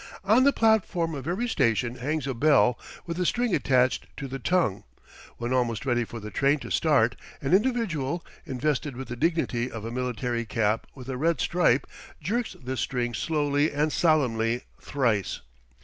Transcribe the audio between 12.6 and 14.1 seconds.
string slowly and